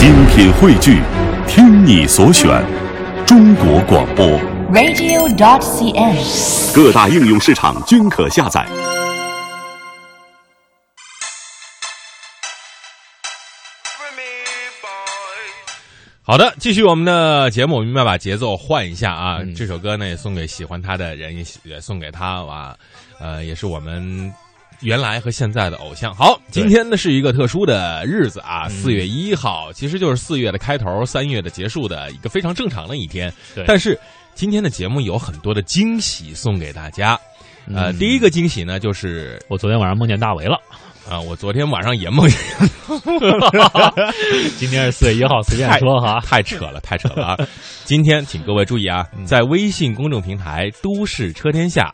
[0.00, 1.02] 精品汇聚，
[1.46, 2.48] 听你所选，
[3.26, 4.26] 中国广播。
[4.72, 6.74] radio.dot.cn，。
[6.74, 8.66] 各大应用市场均可下载。
[16.22, 19.40] 好的，继续我们的节目，我们要把节奏换一下啊！
[19.42, 22.74] 嗯这首歌呢也送给喜欢他的人，也也送给他啊，
[23.20, 24.32] 呃，也是我们
[24.80, 26.14] 原来和现在的偶像。
[26.14, 33.32] 好，今天呢是一个特殊的日子啊，嗯四月一号，其实就是四月的开头，三月的结束的一个非常正常的一天。
[33.54, 33.98] 对但是
[34.34, 37.18] 今天的节目有很多的惊喜送给大家。
[37.74, 40.58] 呃，嗯第一个惊喜呢就是我昨天晚上梦见大为了，
[41.08, 42.38] 啊、我昨天晚上也梦见。
[44.56, 46.20] 今天是四月一号，随便说哈。
[46.24, 47.36] 太扯了，太扯了啊！
[47.84, 51.92] 今天请各位注意啊，嗯在微信公众平台“都市车天下”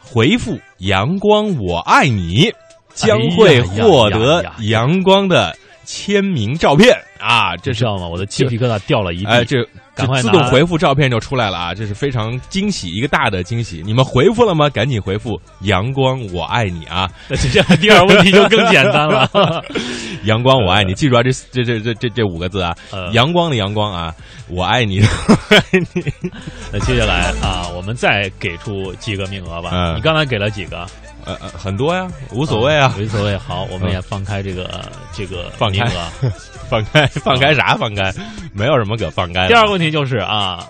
[0.00, 2.52] 回复“阳光我爱你”，
[2.94, 5.54] 将会获得阳光的
[5.90, 7.56] 签名照片啊！
[7.56, 8.06] 这知道吗？
[8.06, 9.30] 我的鸡皮疙瘩掉了一地。
[9.30, 9.56] 哎，这
[9.92, 11.74] 赶快这自动回复照片就出来了啊！
[11.74, 13.82] 这是非常惊喜，一个大的惊喜。
[13.84, 14.70] 你们回复了吗？
[14.70, 17.10] 赶紧回复“阳光我爱你”啊！
[17.28, 19.28] 这这第二问题就更简单了。
[20.24, 24.14] 阳光我爱你，记住啊，这这这这这这五个字啊，呃阳光的阳光啊，
[24.48, 26.04] 我爱你， 我爱你。
[26.72, 29.70] 那接下来啊，我们再给出几个名额吧。
[29.72, 30.86] 嗯你刚才给了几个？
[31.34, 33.36] 呃呃，很多呀，无所谓啊，无所谓。
[33.36, 36.30] 好，我们也放开这个这个放开名额。
[36.70, 38.12] 放开放开啥放开，
[38.52, 39.48] 没有什么可放开的。
[39.48, 40.64] 第二个问题就是啊，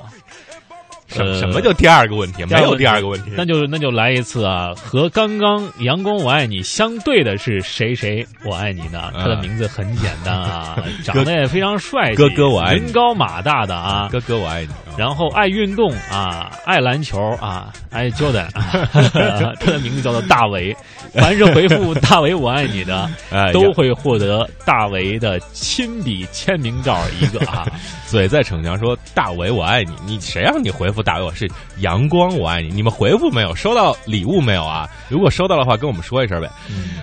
[1.08, 2.42] 什呃什么叫第二个问题？
[2.46, 3.36] 没有第二个问题第二个问题。
[3.36, 9.12] 那就那就来一次啊，和刚刚“阳光我爱你”相对的是谁谁我爱你呢？
[9.14, 14.70] 他的名字很简单啊， 长得也非常帅气，哥哥我爱你人高马大的啊，哥哥我爱你。
[14.96, 18.88] 然后爱运动啊，爱篮球啊，爱 Jordan，啊
[19.60, 20.76] 他的名字叫做大为。
[21.14, 27.66] 凡是回复“大为我爱你”的， 哎，都会获得大为的亲笔签名照一个啊。
[28.06, 32.68] 嘴在逞强说大为我爱你，你谁让你回复大为我是阳光我爱你？
[32.68, 33.54] 你们回复没有？
[33.54, 34.88] 收到礼物没有啊？
[35.08, 36.48] 如果收到的话，跟我们说一声呗。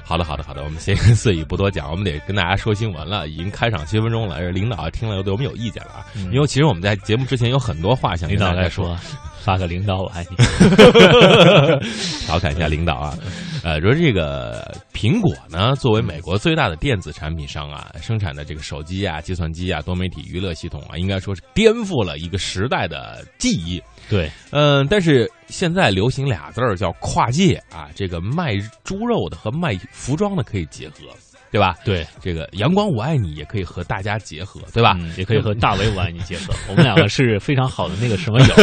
[0.03, 3.27] 好的，好的，好的，我们闲言碎语不多讲，我们得跟大家说新闻了。
[3.27, 6.05] 已经开场七分钟了，而领导听了又对我们有意见了啊。
[6.31, 8.97] 因为其实我们在节目之前有很多话想领导来跟大家说说，，
[9.39, 10.35] 发个领导我爱你。
[12.25, 13.17] 调侃一下领导啊，
[13.63, 23.81] 呃，说这个苹果呢，作为美国最大的电子产品商啊，生产的这个手机啊、计算机啊、多媒体娱乐系统啊，应该说是颠覆了一个时代的记忆。
[24.09, 30.95] 对，嗯，但是现在流行俩字儿叫跨界啊，这个卖猪肉的和卖服装的可以结合，
[31.51, 31.75] 对吧？
[31.85, 34.95] 对，这个阳光我爱你也可以和大家结合，对吧？
[34.99, 36.53] 嗯，也可以和大伟我爱你结合。
[36.69, 38.53] 我们两个是非常好的那个什么友。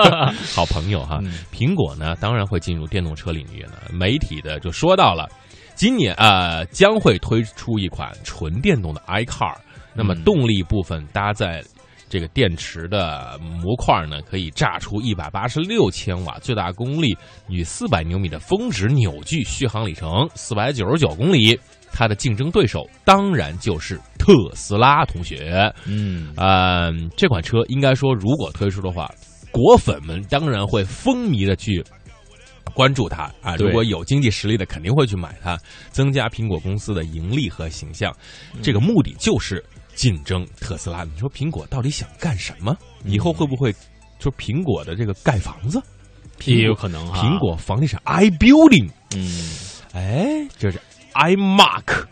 [0.54, 1.20] 好朋友哈。
[1.22, 3.82] 嗯苹果呢，当然会进入电动车领域了。
[3.90, 5.28] 媒体的就说到了，
[5.74, 9.54] 今年呃将会推出一款纯电动的 iCar，
[9.94, 11.62] 那么嗯动力部分搭载。
[12.10, 17.12] 这个电池的模块呢，可以炸出一百八十六千瓦最大功率
[17.48, 21.58] 与四百牛米的峰值扭矩，续航里程四百九十九公里。
[21.96, 25.72] 它的竞争对手当然就是特斯拉同学。
[25.86, 29.08] 嗯，嗯，这款车应该说，如果推出的话，
[29.52, 31.84] 果粉们当然会风靡的去
[32.74, 33.54] 关注它啊。
[33.54, 35.56] 如果有经济实力的，肯定会去买它，
[35.90, 38.12] 增加苹果公司的盈利和形象。
[38.60, 41.04] 这个目的就是竞争特斯拉。
[41.04, 42.76] 你说苹果到底想干什么？
[43.04, 43.72] 以后会不会
[44.18, 45.80] 就苹果的这个盖房子？
[46.46, 47.22] 也有可能哈。
[47.22, 49.30] 苹，果房地产 i building，嗯，
[49.92, 50.80] 哎，就是
[51.14, 52.06] iMark，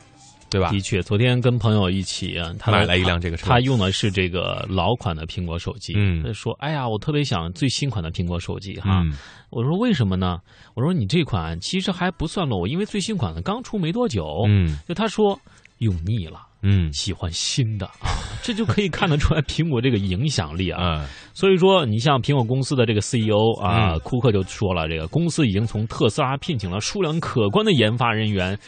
[0.50, 0.80] 对吧的？
[0.80, 5.92] 确，昨天跟朋友一起啊，他买了一辆这个车他用的是这个老款的苹果手机。
[5.96, 9.00] 嗯他说：“哎呀，我特别想最新款的苹果手机哈。
[9.02, 9.12] 嗯
[9.50, 10.38] 我说：“为什么呢？”
[10.74, 14.44] 我说：“你这款其实还不算 low，因为最新款的刚出没多久。
[14.48, 15.38] 嗯就他说
[15.78, 16.41] 用腻了。
[16.62, 20.82] 嗯喜欢新的啊， 这就可以看得出来苹果这个影响力啊。
[20.82, 28.58] 啊所以说，你像苹果公司的这个 CEO 啊，嗯库克就说了，这个公司已经从特斯拉聘请了数量可观的研发人员，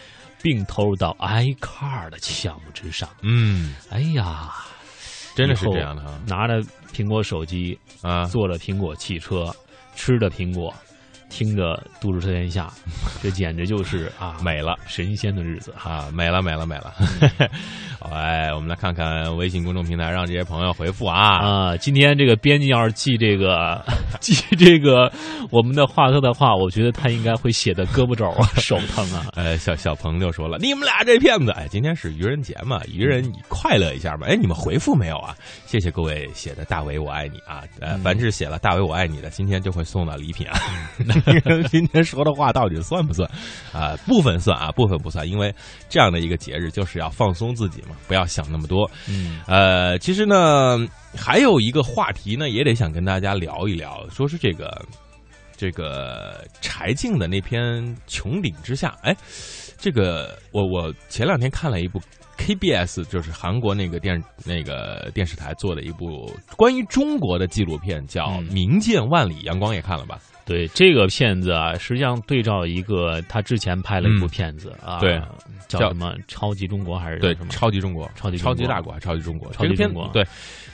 [0.42, 3.08] 并投入到 iCar 的项目之上。
[3.22, 4.50] 嗯，哎呀，
[5.36, 6.62] 真的是这样的哈拿着
[6.92, 8.24] 苹果手机，啊。
[8.24, 9.54] 坐着苹果汽车，
[9.94, 10.72] 吃着苹果，
[11.36, 12.66] 听着《都市车天下》，
[13.20, 15.90] 这简直就是啊美了神仙的日子哈。
[15.90, 16.94] 啊，美了美了美了。
[17.98, 21.38] 好，哎，我们来看看微信公众平台，让这些朋友回复啊。
[21.38, 23.84] 啊，今天这个编辑要是记这个
[24.20, 25.10] 记这个
[25.50, 29.26] 我们的话特的话，我觉得他应该会写的胳膊肘啊、手疼啊。
[29.34, 31.50] 呃，小小鹏就说了，你们俩这骗子！
[31.52, 34.28] 哎，今天是愚人节嘛，愚人快乐一下嘛。
[34.28, 35.34] 哎，你们回复没有啊？
[35.66, 37.62] 谢谢各位写的大伟我爱你啊。
[37.80, 40.60] 呃，凡是写了大伟我爱你的，今天就会送到礼品啊。
[41.70, 43.28] 今天说的话到底算不算？
[43.72, 45.54] 啊，部分算啊，部分不算，因为
[45.88, 48.90] 这样的一个节日就是要放松自己嘛，不要想那么多。
[49.08, 50.78] 嗯，呃，其实呢，
[51.16, 54.84] 还有一个话题呢，也得想跟大家聊一聊，说是这个
[55.56, 57.62] 这个柴静的那篇
[58.08, 58.88] 《穹顶之下》。
[59.02, 59.16] 哎，
[59.78, 62.00] 这个我我前两天看了一部
[62.36, 70.18] KBS，就是韩国那个电那个电视台做的一部关于中国的纪录片，叫《嗯明见万里》，阳光也看了吧？
[70.46, 75.18] 对这个片子啊，实际上对照一个他之前拍了一部片子啊，嗯对，
[75.68, 77.48] 叫叫什么《超级中国》还是对什，么？
[77.50, 79.50] 超级中国，超级超级大国还是超级中国？
[79.52, 80.22] 超级这个片中国对，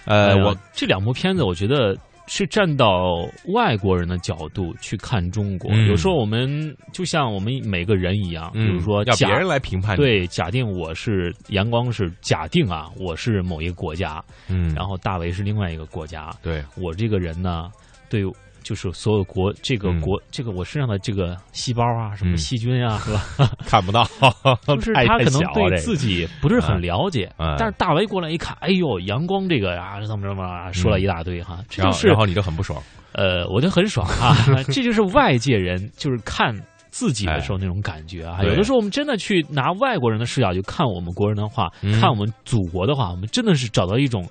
[0.07, 1.97] 呃，我这两部片子，我觉得
[2.27, 5.71] 是站到外国人的角度去看中国。
[5.73, 17.71] 嗯有时候我们就像我们每个人一样，比如说要别人来评判，对，假定我是阳光是假定啊，我是某一个国家，嗯，然后大为是另外一个国家，对，我这个人呢，
[18.09, 18.25] 对。
[18.63, 20.01] 就是所有国这个嗯。
[20.01, 22.37] 国、这个我身上的这个细胞啊，什么嗯。
[22.37, 23.51] 细菌啊， 是吧？
[23.67, 24.05] 看不到，
[24.67, 27.55] 就是他可能对自己不是很了解，嗯。
[27.59, 32.81] 但是大为过来一看，哎呦，阳光这个啊，怎么怎么啊说了一大堆哈，这就是然后然后你就很不爽，
[33.13, 34.37] 呃，我就很爽啊，
[34.73, 36.55] 这就是外界人就是看。
[36.93, 42.01] 自己的时候那种感觉啊，哎有的时候我们真的去拿外国人的视角去看我们国人的话，嗯。
[42.01, 44.29] 看我们祖国的话，我们真的是找到一种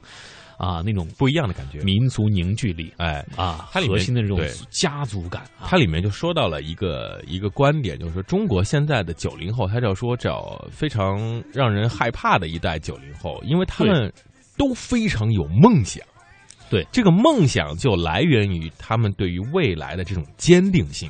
[0.59, 1.79] 啊那种不一样的感觉。
[1.79, 4.39] 民族凝聚力哎，啊，它里面核心的这种
[4.69, 5.65] 家族感啊。
[5.65, 14.11] 它里面就说到了一个一个观点，就是说中国现在的九零后，他叫说叫非常让人害怕的一代九零后，因为他们
[14.57, 16.06] 都非常有梦想。
[16.69, 21.09] 对这个梦想就来源于他们对于未来的这种坚定性，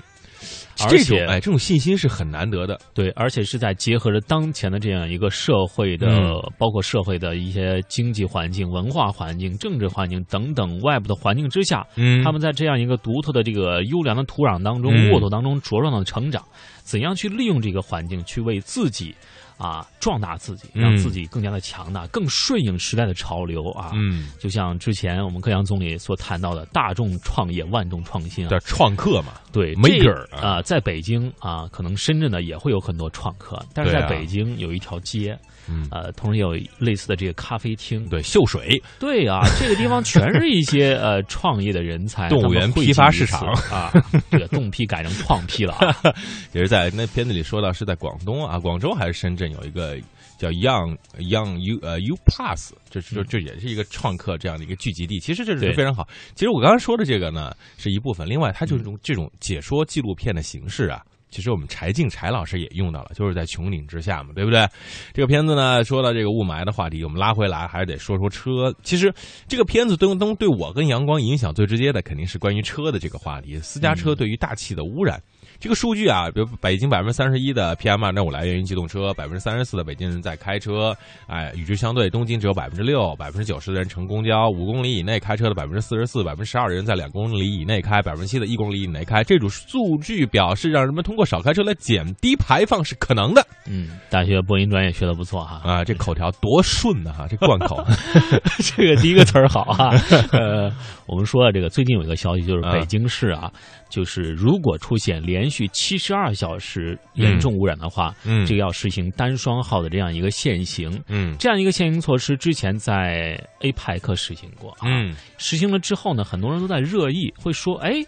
[0.87, 2.79] 而且哎这种信心是很难得的。
[2.93, 6.39] 对，而且是在结合着当前的这样一个社会的，嗯。
[6.57, 12.23] 包括社会的一些经济环境、文化环境、政治环境等等外部的环境之下，嗯。
[12.23, 15.11] 他们在这样一个独特的这个优良的土壤当中、嗯。
[15.11, 16.43] 沃土当中茁壮的成长，
[16.83, 19.15] 怎样去利用这个环境去为自己
[19.59, 23.91] 啊壮大自己，让嗯自己更加的强大，更顺应时代的潮流啊。
[23.94, 38.07] 嗯，就像之前我们克阳总理所谈到的“大众创业，万众创新”啊，叫创客嘛，对 Maker 这啊、在北京啊，可能深圳呢也会有很多创客，但是在北京有一条街，嗯，呃，同时也有类似的这个咖啡厅。
[38.09, 43.91] 对，秀水，对啊，这个地方全是一些呃创业的人才， 动物园批发市场啊，
[44.31, 45.95] 这个动批改成创批了啊。
[46.53, 49.97] 也是在那片子里说到是在广东啊，广州还是深圳有一个
[50.37, 55.19] 叫 Young Young U 呃 U Pass，这这这也是一个创客这样的一个聚集地。
[55.19, 56.07] 其实这是非常好。
[56.35, 61.03] 其实我刚刚说的这个呢是一部分，另外它就是这种这种解说纪录片的形式啊。
[61.31, 64.67] 其实我们柴静柴老师也用到了，就是在穹顶之下嘛，对不对？
[65.13, 68.73] 这个片子呢，说到这个雾霾的话题，我们拉回来还是得说说车。
[68.81, 69.13] 其实
[69.47, 75.21] 这个片子对东对我跟阳光影响最直接的，肯定是关于车的这个话题，私家车对于大气的污染。
[75.59, 80.95] 这个数据啊，比如北京百分之三十一的 PM 二点五来源于机动车，百分之三十四的北京人在开车，
[81.27, 89.21] 哎，与之相对，东京只有百分之六，百分之九十的人乘公交，五公里以内开车的百分之四十四，百分之十二的人在两公里以内开，百分之七的一公里以内开。
[89.21, 95.61] 这组数据表示，让人们通过少开车来减低排放是可能的嗯，大学播音专业学的不错哈。
[95.65, 95.83] 啊！
[95.83, 97.85] 这口条多顺呐、哈，这贯口。
[98.77, 99.89] 这个第一个词儿好啊。
[100.31, 100.71] 呃，
[101.06, 103.51] 我们说啊，这个最近有一个消息，就是啊北京市啊，
[103.89, 110.89] 就是如果出现连续七十二小时严重污染的话，嗯这个要实行单双号的这样一个限行。
[111.07, 111.35] 嗯。
[111.37, 115.15] 这样一个限行措施之前在 APEC 实行过啊，嗯。
[115.37, 118.06] 实行了之后呢，很多人都在热议，会说，哎，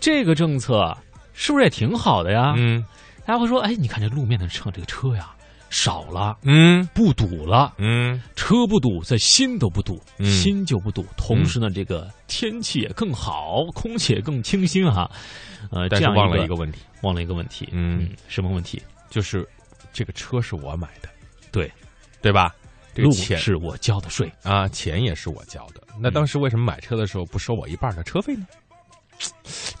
[0.00, 0.96] 这个政策
[1.32, 2.54] 是不是也挺好的呀？
[2.56, 2.84] 嗯。
[3.26, 5.30] 大家会说，哎，你看这路面的车，这个车呀
[5.70, 7.72] 少了，嗯不堵了。
[7.78, 11.06] 嗯车不堵，这心都不堵，嗯心就不堵。
[11.16, 15.10] 同时呢，这个天气也更好，空气也更清新哈。
[15.70, 18.82] 呃，这样但是忘了一一个问题，忘了一个问题，嗯什么问题？
[19.08, 19.48] 就是
[19.92, 21.08] 这个车是我买的，
[21.50, 21.70] 对
[22.20, 22.54] 对吧？
[22.92, 25.80] 这个路钱是我交的税，啊，钱也是我交的。
[26.00, 28.44] 那当时为什么买车的时候不收我一半的车费呢？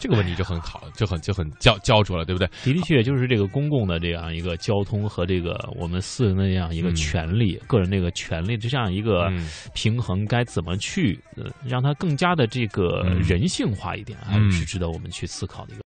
[0.00, 2.48] 这个问题就很好，就很就很焦焦灼了，对不对？
[2.64, 15.78] 的的确确就是这个公共的这样一个交通和这个我们私人的这样一个嗯权利、个人这个权利这样一个嗯平衡，该怎么去呃让它更加的这个嗯人性化一点，还嗯是值得我们去思考的一个。